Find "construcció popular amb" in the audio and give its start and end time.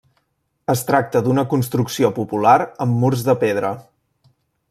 1.53-2.99